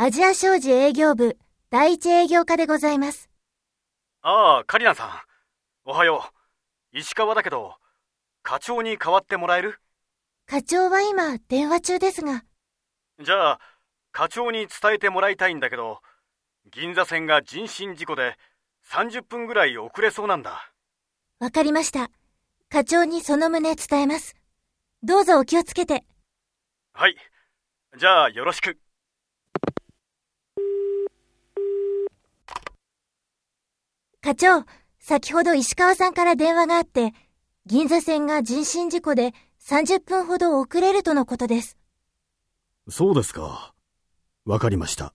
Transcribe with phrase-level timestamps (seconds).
[0.00, 1.36] アジア商事営業部
[1.70, 3.28] 第一営業課でございます。
[4.22, 5.10] ああ、カリナさん。
[5.84, 6.30] おはよ
[6.92, 6.96] う。
[6.96, 7.74] 石川だけど、
[8.44, 9.80] 課長に代わってもらえる？
[10.46, 12.44] 課長は今、電話中ですが。
[13.20, 13.60] じゃあ、
[14.12, 15.98] 課長に伝えてもらいたいんだけど、
[16.70, 18.36] 銀座線が人身事故で
[18.92, 20.72] 30分ぐらい遅れそうなんだ。
[21.40, 22.08] わかりました。
[22.68, 24.36] 課長にその旨伝えます。
[25.02, 26.04] どうぞお気をつけて。
[26.92, 27.16] はい。
[27.98, 28.78] じゃあ、よろしく。
[34.28, 34.66] 課長、
[34.98, 37.14] 先ほど石川さんから電話があって、
[37.64, 39.32] 銀座線が人身事故で
[39.66, 41.78] 30分ほど遅れるとのことです。
[42.90, 43.72] そうですか。
[44.44, 45.14] わかりました。